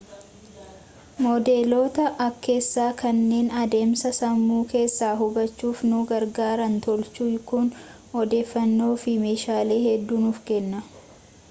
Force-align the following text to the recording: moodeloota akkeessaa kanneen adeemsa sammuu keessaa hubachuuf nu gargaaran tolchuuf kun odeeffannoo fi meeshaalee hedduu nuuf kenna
moodeloota 1.25 2.05
akkeessaa 2.27 2.87
kanneen 3.01 3.51
adeemsa 3.65 4.11
sammuu 4.19 4.63
keessaa 4.73 5.11
hubachuuf 5.21 5.83
nu 5.91 6.01
gargaaran 6.13 6.79
tolchuuf 6.89 7.39
kun 7.53 7.71
odeeffannoo 8.25 8.91
fi 9.05 9.17
meeshaalee 9.29 9.81
hedduu 9.89 10.23
nuuf 10.27 10.45
kenna 10.53 10.83